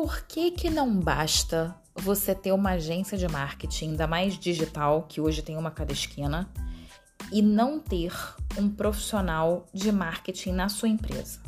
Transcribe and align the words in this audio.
por 0.00 0.22
que, 0.22 0.50
que 0.50 0.70
não 0.70 0.98
basta 0.98 1.76
você 1.94 2.34
ter 2.34 2.52
uma 2.52 2.70
agência 2.70 3.18
de 3.18 3.28
marketing, 3.28 3.90
ainda 3.90 4.06
mais 4.06 4.38
digital, 4.38 5.02
que 5.06 5.20
hoje 5.20 5.42
tem 5.42 5.58
uma 5.58 5.70
cada 5.70 5.92
esquina, 5.92 6.48
e 7.30 7.42
não 7.42 7.78
ter 7.78 8.10
um 8.56 8.70
profissional 8.70 9.66
de 9.74 9.92
marketing 9.92 10.52
na 10.52 10.70
sua 10.70 10.88
empresa? 10.88 11.42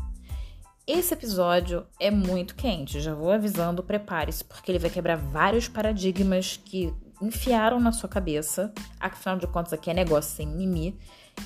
Esse 0.87 1.15
episódio 1.15 1.87
é 1.99 2.11
muito 2.11 2.55
quente, 2.55 3.01
já 3.01 3.15
vou 3.15 3.33
avisando, 3.33 3.83
prepare-se, 3.83 4.45
porque 4.45 4.71
ele 4.71 4.79
vai 4.79 4.91
quebrar 4.91 5.17
vários 5.17 5.67
paradigmas 5.67 6.61
que 6.63 6.93
enfiaram 7.23 7.81
na 7.81 7.91
sua 7.91 8.09
cabeça. 8.11 8.71
Afinal 9.01 9.39
de 9.39 9.47
contas, 9.47 9.73
aqui 9.73 9.91
é 9.91 9.95
negócio 9.95 10.37
sem 10.37 10.47
mimi. 10.47 10.95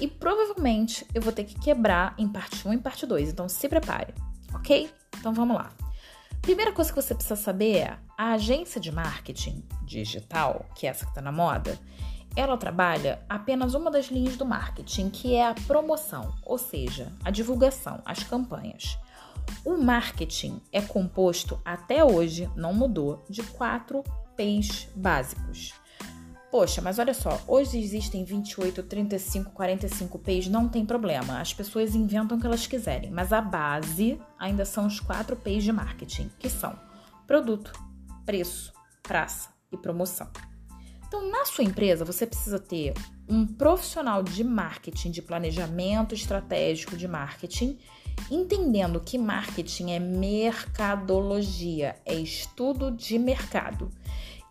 E 0.00 0.08
provavelmente 0.08 1.06
eu 1.14 1.22
vou 1.22 1.32
ter 1.32 1.44
que 1.44 1.56
quebrar 1.60 2.16
em 2.18 2.26
parte 2.26 2.66
1 2.66 2.72
e 2.74 2.78
parte 2.78 3.06
2. 3.06 3.28
Então 3.28 3.48
se 3.48 3.68
prepare, 3.68 4.12
ok? 4.52 4.90
Então 5.20 5.32
vamos 5.32 5.54
lá. 5.54 5.70
Primeira 6.46 6.70
coisa 6.70 6.92
que 6.92 7.02
você 7.02 7.12
precisa 7.12 7.34
saber 7.34 7.78
é 7.78 7.98
a 8.16 8.34
agência 8.34 8.80
de 8.80 8.92
marketing 8.92 9.64
digital, 9.82 10.64
que 10.76 10.86
é 10.86 10.90
essa 10.90 11.04
que 11.04 11.10
está 11.10 11.20
na 11.20 11.32
moda, 11.32 11.76
ela 12.36 12.56
trabalha 12.56 13.20
apenas 13.28 13.74
uma 13.74 13.90
das 13.90 14.06
linhas 14.06 14.36
do 14.36 14.46
marketing, 14.46 15.10
que 15.10 15.34
é 15.34 15.44
a 15.44 15.56
promoção, 15.66 16.32
ou 16.44 16.56
seja, 16.56 17.12
a 17.24 17.32
divulgação, 17.32 18.00
as 18.04 18.22
campanhas. 18.22 18.96
O 19.64 19.76
marketing 19.76 20.62
é 20.70 20.80
composto 20.80 21.60
até 21.64 22.04
hoje, 22.04 22.48
não 22.54 22.72
mudou, 22.72 23.24
de 23.28 23.42
quatro 23.42 24.04
P's 24.36 24.88
básicos. 24.94 25.74
Poxa, 26.50 26.80
mas 26.80 26.98
olha 26.98 27.12
só, 27.12 27.42
hoje 27.46 27.78
existem 27.78 28.24
28, 28.24 28.82
35, 28.84 29.50
45 29.50 30.18
P's, 30.18 30.48
não 30.48 30.68
tem 30.68 30.86
problema. 30.86 31.40
As 31.40 31.52
pessoas 31.52 31.94
inventam 31.94 32.38
o 32.38 32.40
que 32.40 32.46
elas 32.46 32.66
quiserem, 32.66 33.10
mas 33.10 33.32
a 33.32 33.40
base 33.40 34.20
ainda 34.38 34.64
são 34.64 34.86
os 34.86 35.00
quatro 35.00 35.34
P's 35.36 35.64
de 35.64 35.72
marketing, 35.72 36.30
que 36.38 36.48
são 36.48 36.78
produto, 37.26 37.72
preço, 38.24 38.72
praça 39.02 39.50
e 39.72 39.76
promoção. 39.76 40.28
Então, 41.06 41.30
na 41.30 41.44
sua 41.44 41.64
empresa, 41.64 42.04
você 42.04 42.26
precisa 42.26 42.58
ter 42.58 42.94
um 43.28 43.46
profissional 43.46 44.22
de 44.22 44.44
marketing, 44.44 45.10
de 45.10 45.22
planejamento 45.22 46.14
estratégico 46.14 46.96
de 46.96 47.08
marketing, 47.08 47.78
entendendo 48.30 49.00
que 49.00 49.18
marketing 49.18 49.92
é 49.92 49.98
mercadologia, 49.98 51.96
é 52.04 52.14
estudo 52.14 52.90
de 52.90 53.18
mercado 53.18 53.90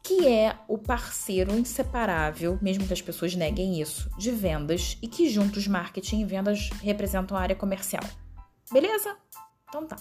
que 0.06 0.28
é 0.28 0.56
o 0.68 0.78
parceiro 0.78 1.58
inseparável, 1.58 2.60
mesmo 2.62 2.86
que 2.86 2.94
as 2.94 3.02
pessoas 3.02 3.34
neguem 3.34 3.82
isso, 3.82 4.08
de 4.20 4.30
vendas 4.30 5.00
e 5.02 5.08
que 5.08 5.28
juntos 5.28 5.68
marketing 5.68 6.22
e 6.22 6.26
vendas 6.26 6.70
representam 6.84 7.36
a 7.36 7.42
área 7.42 7.56
comercial. 7.56 8.04
Beleza? 8.72 9.18
Então 9.68 9.88
tá. 9.88 9.98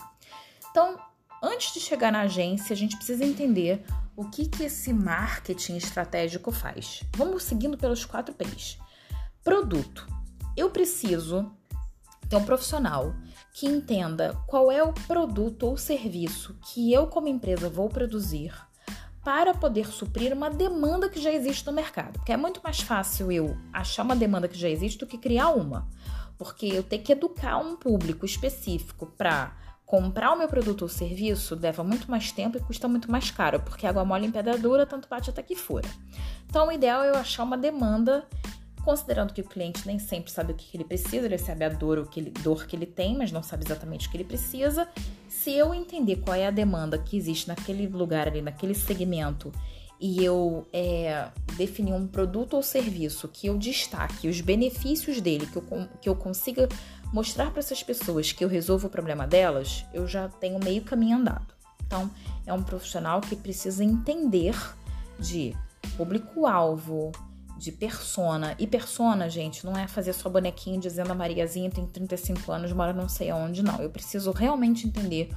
Então, 0.70 0.98
antes 1.42 1.72
de 1.72 1.80
chegar 1.80 2.12
na 2.12 2.20
agência, 2.20 2.74
a 2.74 2.76
gente 2.76 2.96
precisa 2.96 3.24
entender 3.24 3.82
o 4.14 4.28
que, 4.28 4.46
que 4.46 4.64
esse 4.64 4.92
marketing 4.92 5.76
estratégico 5.76 6.52
faz. 6.52 7.02
Vamos 7.16 7.42
seguindo 7.42 7.78
pelos 7.78 8.04
quatro 8.04 8.34
P's. 8.34 8.76
Produto. 9.42 10.06
Eu 10.54 10.68
preciso 10.68 11.50
ter 12.28 12.36
um 12.36 12.44
profissional 12.44 13.14
que 13.54 13.66
entenda 13.66 14.38
qual 14.46 14.70
é 14.70 14.82
o 14.82 14.92
produto 14.92 15.62
ou 15.62 15.78
serviço 15.78 16.58
que 16.60 16.92
eu, 16.92 17.06
como 17.06 17.26
empresa, 17.26 17.70
vou 17.70 17.88
produzir 17.88 18.52
para 19.24 19.54
poder 19.54 19.86
suprir 19.86 20.32
uma 20.32 20.50
demanda 20.50 21.08
que 21.08 21.20
já 21.20 21.32
existe 21.32 21.66
no 21.66 21.72
mercado. 21.72 22.18
Porque 22.18 22.32
é 22.32 22.36
muito 22.36 22.60
mais 22.62 22.80
fácil 22.80 23.32
eu 23.32 23.56
achar 23.72 24.02
uma 24.02 24.14
demanda 24.14 24.46
que 24.46 24.58
já 24.58 24.68
existe 24.68 24.98
do 24.98 25.06
que 25.06 25.16
criar 25.16 25.50
uma. 25.50 25.88
Porque 26.36 26.66
eu 26.66 26.82
ter 26.82 26.98
que 26.98 27.12
educar 27.12 27.56
um 27.56 27.74
público 27.74 28.26
específico 28.26 29.06
para 29.16 29.56
comprar 29.86 30.32
o 30.32 30.36
meu 30.36 30.48
produto 30.48 30.82
ou 30.82 30.88
serviço 30.88 31.58
leva 31.60 31.82
muito 31.82 32.10
mais 32.10 32.32
tempo 32.32 32.56
e 32.56 32.60
custa 32.60 32.88
muito 32.88 33.10
mais 33.10 33.30
caro, 33.30 33.60
porque 33.60 33.86
água 33.86 34.04
mole 34.04 34.26
em 34.26 34.30
pedra 34.30 34.58
dura, 34.58 34.84
tanto 34.84 35.08
bate 35.08 35.30
até 35.30 35.42
que 35.42 35.54
fura. 35.54 35.88
Então, 36.46 36.68
o 36.68 36.72
ideal 36.72 37.02
é 37.02 37.10
eu 37.10 37.16
achar 37.16 37.44
uma 37.44 37.56
demanda 37.56 38.26
considerando 38.84 39.32
que 39.32 39.40
o 39.40 39.44
cliente 39.44 39.86
nem 39.86 39.98
sempre 39.98 40.30
sabe 40.30 40.52
o 40.52 40.54
que 40.54 40.76
ele 40.76 40.84
precisa, 40.84 41.26
ele 41.26 41.38
sabe 41.38 41.64
a 41.64 41.68
dor, 41.68 41.98
o 41.98 42.06
que 42.06 42.20
ele, 42.20 42.30
dor 42.30 42.66
que 42.66 42.76
ele 42.76 42.86
tem, 42.86 43.16
mas 43.16 43.32
não 43.32 43.42
sabe 43.42 43.64
exatamente 43.64 44.06
o 44.06 44.10
que 44.10 44.16
ele 44.16 44.24
precisa. 44.24 44.88
Se 45.28 45.52
eu 45.52 45.74
entender 45.74 46.16
qual 46.16 46.36
é 46.36 46.46
a 46.46 46.50
demanda 46.50 46.98
que 46.98 47.16
existe 47.16 47.48
naquele 47.48 47.86
lugar 47.86 48.28
ali, 48.28 48.42
naquele 48.42 48.74
segmento, 48.74 49.52
e 50.00 50.22
eu 50.22 50.66
é, 50.72 51.28
definir 51.56 51.92
um 51.94 52.06
produto 52.06 52.54
ou 52.54 52.62
serviço 52.62 53.28
que 53.28 53.46
eu 53.46 53.56
destaque 53.56 54.28
os 54.28 54.40
benefícios 54.40 55.20
dele, 55.20 55.46
que 55.46 55.56
eu, 55.56 55.88
que 56.00 56.08
eu 56.08 56.16
consiga 56.16 56.68
mostrar 57.12 57.50
para 57.50 57.60
essas 57.60 57.82
pessoas 57.82 58.32
que 58.32 58.44
eu 58.44 58.48
resolvo 58.48 58.88
o 58.88 58.90
problema 58.90 59.26
delas, 59.26 59.84
eu 59.94 60.06
já 60.06 60.28
tenho 60.28 60.58
meio 60.62 60.82
caminho 60.82 61.16
andado. 61.16 61.54
Então, 61.86 62.10
é 62.44 62.52
um 62.52 62.62
profissional 62.62 63.20
que 63.20 63.36
precisa 63.36 63.84
entender 63.84 64.54
de 65.18 65.56
público-alvo, 65.96 67.12
de 67.56 67.72
persona. 67.72 68.54
E 68.58 68.66
persona, 68.66 69.28
gente, 69.28 69.64
não 69.64 69.76
é 69.76 69.86
fazer 69.86 70.12
só 70.12 70.28
bonequinho 70.28 70.80
dizendo 70.80 71.12
a 71.12 71.14
Mariazinha 71.14 71.70
tem 71.70 71.86
35 71.86 72.50
anos, 72.50 72.72
mora 72.72 72.92
não 72.92 73.08
sei 73.08 73.30
aonde, 73.30 73.62
não. 73.62 73.80
Eu 73.80 73.90
preciso 73.90 74.32
realmente 74.32 74.86
entender 74.86 75.30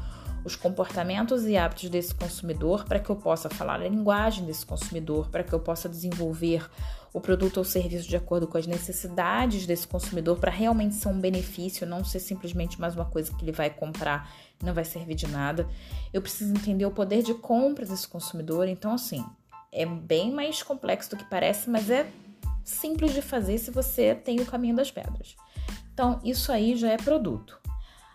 os 0.43 0.55
comportamentos 0.55 1.45
e 1.45 1.57
hábitos 1.57 1.89
desse 1.89 2.15
consumidor 2.15 2.85
para 2.85 2.99
que 2.99 3.09
eu 3.09 3.15
possa 3.15 3.49
falar 3.49 3.81
a 3.81 3.87
linguagem 3.87 4.45
desse 4.45 4.65
consumidor, 4.65 5.29
para 5.29 5.43
que 5.43 5.53
eu 5.53 5.59
possa 5.59 5.89
desenvolver 5.89 6.69
o 7.13 7.19
produto 7.19 7.57
ou 7.57 7.63
serviço 7.63 8.07
de 8.07 8.15
acordo 8.15 8.47
com 8.47 8.57
as 8.57 8.67
necessidades 8.67 9.65
desse 9.65 9.87
consumidor 9.87 10.37
para 10.37 10.51
realmente 10.51 10.95
ser 10.95 11.07
um 11.07 11.19
benefício, 11.19 11.87
não 11.87 12.03
ser 12.03 12.19
simplesmente 12.19 12.79
mais 12.79 12.95
uma 12.95 13.05
coisa 13.05 13.33
que 13.33 13.43
ele 13.43 13.51
vai 13.51 13.69
comprar 13.69 14.31
e 14.61 14.65
não 14.65 14.73
vai 14.73 14.85
servir 14.85 15.15
de 15.15 15.27
nada. 15.27 15.67
Eu 16.13 16.21
preciso 16.21 16.51
entender 16.53 16.85
o 16.85 16.91
poder 16.91 17.23
de 17.23 17.33
compra 17.33 17.85
desse 17.85 18.07
consumidor. 18.07 18.67
Então, 18.67 18.93
assim, 18.93 19.25
é 19.71 19.85
bem 19.85 20.31
mais 20.31 20.63
complexo 20.63 21.11
do 21.11 21.17
que 21.17 21.25
parece, 21.25 21.69
mas 21.69 21.89
é 21.89 22.09
simples 22.63 23.13
de 23.13 23.21
fazer 23.21 23.57
se 23.57 23.71
você 23.71 24.13
tem 24.13 24.39
o 24.39 24.45
caminho 24.45 24.75
das 24.75 24.91
pedras. 24.91 25.35
Então, 25.93 26.19
isso 26.23 26.51
aí 26.51 26.75
já 26.75 26.91
é 26.91 26.97
produto. 26.97 27.59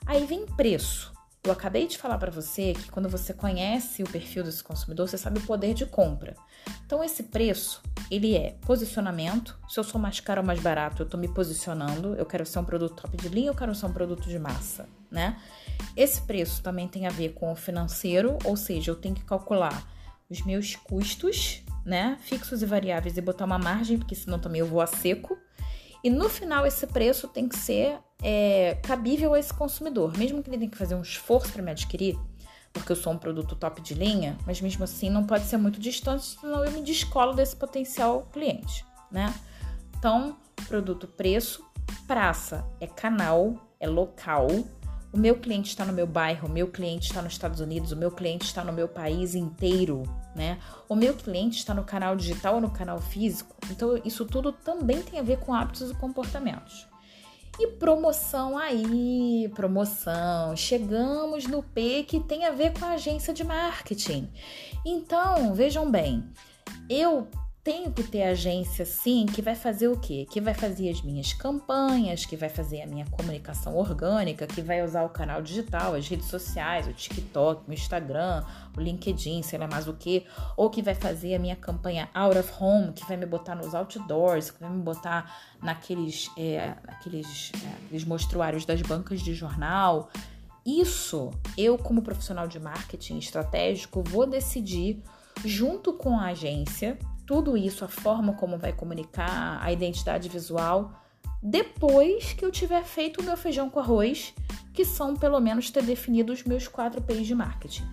Aí 0.07 0.25
vem 0.27 0.47
preço. 0.47 1.13
Eu 1.45 1.51
acabei 1.51 1.89
de 1.89 1.99
falar 1.99 2.19
para 2.19 2.31
você 2.31 2.73
que 2.73 2.89
quando 2.89 3.09
você 3.09 3.35
conhece 3.35 4.01
o 4.03 4.09
perfil 4.09 4.45
desse 4.45 4.63
consumidor, 4.63 5.09
você 5.09 5.19
sabe 5.19 5.41
o 5.41 5.43
poder 5.43 5.75
de 5.75 5.85
compra. 5.85 6.37
Então, 6.87 7.03
esse 7.03 7.25
preço, 7.25 7.83
ele 8.09 8.37
é 8.37 8.57
posicionamento. 8.61 9.59
Se 9.69 9.81
eu 9.81 9.83
sou 9.83 10.01
mais 10.01 10.21
caro 10.21 10.41
ou 10.41 10.47
mais 10.47 10.61
barato, 10.61 11.03
eu 11.03 11.05
estou 11.05 11.19
me 11.19 11.27
posicionando. 11.27 12.15
Eu 12.15 12.25
quero 12.25 12.47
ser 12.47 12.61
um 12.61 12.65
produto 12.65 12.95
top 12.95 13.17
de 13.17 13.29
linha, 13.29 13.51
eu 13.51 13.55
quero 13.57 13.75
ser 13.75 13.87
um 13.87 13.93
produto 13.93 14.29
de 14.29 14.39
massa, 14.39 14.89
né? 15.11 15.41
Esse 15.97 16.23
preço 16.23 16.63
também 16.63 16.87
tem 16.87 17.09
a 17.09 17.11
ver 17.11 17.31
com 17.31 17.51
o 17.51 17.57
financeiro, 17.57 18.39
ou 18.45 18.57
seja, 18.57 18.93
eu 18.93 18.97
tenho 18.97 19.17
que 19.17 19.25
calcular 19.25 19.83
os 20.33 20.43
meus 20.43 20.75
custos, 20.75 21.63
né, 21.85 22.17
fixos 22.23 22.63
e 22.63 22.67
variáveis 22.67 23.17
e 23.17 23.21
botar 23.21 23.45
uma 23.45 23.59
margem, 23.59 23.99
porque 23.99 24.15
senão 24.15 24.39
também 24.39 24.61
eu 24.61 24.67
vou 24.67 24.81
a 24.81 24.87
seco. 24.87 25.37
E 26.03 26.11
no 26.11 26.29
final 26.29 26.67
esse 26.67 26.87
preço 26.87 27.29
tem 27.29 27.49
que 27.49 27.57
ser 27.57 27.99
é, 28.23 28.77
cabível 28.83 29.35
a 29.35 29.39
esse 29.39 29.53
consumidor, 29.53 30.17
mesmo 30.17 30.43
que 30.43 30.51
ele 30.51 30.59
tenha 30.59 30.71
que 30.71 30.77
fazer 30.77 30.95
um 30.95 31.03
esforço 31.03 31.53
para 31.53 31.63
me 31.63 31.71
adquirir, 31.71 32.19
porque 32.73 32.91
eu 32.91 32.97
sou 32.97 33.13
um 33.13 33.19
produto 33.19 33.55
top 33.55 33.81
de 33.81 33.95
linha, 33.95 34.37
mas 34.47 34.61
mesmo 34.61 34.83
assim 34.83 35.11
não 35.11 35.25
pode 35.25 35.45
ser 35.45 35.59
muito 35.59 35.79
distante, 35.79 36.25
senão 36.25 36.65
eu 36.65 36.73
me 36.73 36.83
descolo 36.83 37.35
desse 37.35 37.55
potencial 37.55 38.29
cliente, 38.33 38.85
né? 39.11 39.33
Então, 39.97 40.37
produto 40.67 41.07
preço, 41.07 41.65
praça 42.09 42.67
é 42.81 42.87
canal, 42.87 43.55
é 43.79 43.87
local, 43.87 44.49
o 45.13 45.19
meu 45.19 45.37
cliente 45.37 45.69
está 45.69 45.85
no 45.85 45.93
meu 45.93 46.07
bairro, 46.07 46.49
o 46.49 46.51
meu 46.51 46.69
cliente 46.69 47.09
está 47.09 47.21
nos 47.21 47.35
Estados 47.35 47.61
Unidos, 47.61 47.93
o 47.93 47.97
meu 47.97 48.11
cliente 48.11 48.47
está 48.47 48.65
no 48.65 48.73
meu 48.73 48.89
país 48.89 49.35
inteiro, 49.35 50.03
né? 50.35 50.59
O 50.89 50.95
meu 50.95 51.15
cliente 51.15 51.59
está 51.59 51.75
no 51.75 51.85
canal 51.85 52.17
digital 52.17 52.55
ou 52.55 52.61
no 52.63 52.71
canal 52.71 52.99
físico. 52.99 53.55
Então, 53.71 54.01
isso 54.05 54.25
tudo 54.25 54.53
também 54.53 55.03
tem 55.03 55.21
a 55.21 55.23
ver 55.23 55.39
com 55.39 55.53
hábitos 55.53 55.91
e 55.91 55.95
comportamentos. 55.95 56.89
E 57.61 57.67
promoção 57.67 58.57
aí, 58.57 59.53
promoção. 59.55 60.57
Chegamos 60.57 61.47
no 61.47 61.63
P 61.63 62.05
que 62.05 62.19
tem 62.19 62.47
a 62.47 62.51
ver 62.51 62.73
com 62.73 62.87
a 62.87 62.93
agência 62.93 63.35
de 63.35 63.45
marketing. 63.45 64.31
Então, 64.87 65.53
vejam 65.53 65.91
bem, 65.91 66.25
eu 66.89 67.29
tenho 67.65 67.93
que 67.93 68.03
ter 68.03 68.25
agência 68.25 68.85
sim 68.85 69.25
que 69.25 69.41
vai 69.41 69.55
fazer 69.55 69.87
o 69.87 69.97
quê? 69.97 70.27
Que 70.29 70.41
vai 70.41 70.53
fazer 70.53 70.91
as 70.91 71.01
minhas 71.01 71.33
campanhas, 71.33 72.27
que 72.27 72.37
vai 72.37 72.49
fazer 72.49 72.83
a 72.83 72.87
minha 72.87 73.07
comunicação 73.07 73.77
orgânica, 73.77 74.49
que 74.49 74.61
vai 74.61 74.83
usar 74.83 75.05
o 75.05 75.09
canal 75.09 75.41
digital, 75.41 75.95
as 75.95 76.09
redes 76.09 76.27
sociais, 76.27 76.89
o 76.89 76.93
TikTok, 76.93 77.71
o 77.71 77.73
Instagram, 77.73 78.45
o 78.77 78.81
LinkedIn, 78.81 79.43
sei 79.43 79.61
lá 79.61 79.69
mais 79.69 79.87
o 79.87 79.95
que, 79.95 80.27
ou 80.57 80.71
que 80.71 80.83
vai 80.83 80.95
fazer 80.95 81.37
a 81.37 81.39
minha 81.39 81.55
campanha 81.55 82.09
out 82.13 82.37
of 82.37 82.53
home, 82.59 82.93
que 82.93 83.07
vai 83.07 83.17
me 83.17 83.27
botar 83.27 83.55
nos 83.55 83.77
outdoors, 83.77 84.51
que 84.51 84.61
vai 84.61 84.71
me 84.71 84.83
botar 84.83 85.33
naqueles 85.63 86.31
é, 86.37 86.75
aqueles, 86.89 87.53
é, 87.93 88.05
mostruários 88.07 88.65
das 88.65 88.83
bancas 88.83 89.21
de 89.21 89.35
jornal. 89.35 90.11
Isso 90.67 91.31
eu, 91.57 91.79
como 91.79 92.03
profissional 92.03 92.49
de 92.49 92.59
marketing 92.59 93.19
estratégico, 93.19 94.03
vou 94.03 94.27
decidir 94.27 95.01
junto 95.45 95.93
com 95.93 96.19
a 96.19 96.27
agência 96.27 96.99
tudo 97.27 97.57
isso, 97.57 97.85
a 97.85 97.89
forma 97.89 98.35
como 98.35 98.59
vai 98.59 98.73
comunicar, 98.73 99.59
a 99.63 99.73
identidade 99.73 100.29
visual, 100.29 100.93
depois 101.43 102.33
que 102.33 102.45
eu 102.45 102.51
tiver 102.51 102.85
feito 102.85 103.21
o 103.21 103.25
meu 103.25 103.37
feijão 103.37 103.69
com 103.69 103.81
arroz, 103.81 104.35
que 104.73 104.85
são 104.85 105.17
pelo 105.17 105.41
menos 105.41 105.71
ter 105.71 105.83
definido 105.83 106.33
os 106.33 106.45
meus 106.45 106.69
quatro 106.69 107.03
P's 107.03 107.27
de 107.27 107.35
marketing. 107.35 107.85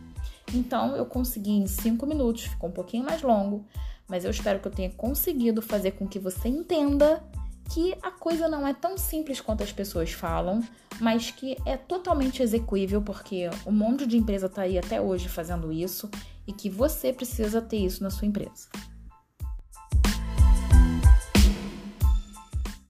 Então 0.53 0.95
eu 0.95 1.05
consegui 1.05 1.51
em 1.51 1.67
cinco 1.67 2.05
minutos, 2.05 2.43
ficou 2.43 2.69
um 2.69 2.73
pouquinho 2.73 3.03
mais 3.03 3.21
longo, 3.21 3.65
mas 4.07 4.25
eu 4.25 4.31
espero 4.31 4.59
que 4.59 4.67
eu 4.67 4.71
tenha 4.71 4.89
conseguido 4.91 5.61
fazer 5.61 5.91
com 5.91 6.07
que 6.07 6.19
você 6.19 6.47
entenda 6.47 7.23
que 7.71 7.95
a 8.01 8.09
coisa 8.09 8.47
não 8.47 8.67
é 8.67 8.73
tão 8.73 8.97
simples 8.97 9.39
quanto 9.39 9.63
as 9.63 9.71
pessoas 9.71 10.11
falam, 10.11 10.63
mas 10.99 11.29
que 11.29 11.55
é 11.65 11.77
totalmente 11.77 12.41
execuível 12.41 13.01
porque 13.01 13.49
um 13.65 13.71
monte 13.71 14.07
de 14.07 14.17
empresa 14.17 14.47
está 14.47 14.63
aí 14.63 14.77
até 14.77 14.99
hoje 14.99 15.29
fazendo 15.29 15.71
isso 15.71 16.09
e 16.47 16.51
que 16.51 16.69
você 16.69 17.13
precisa 17.13 17.61
ter 17.61 17.77
isso 17.77 18.01
na 18.01 18.09
sua 18.09 18.27
empresa. 18.27 18.67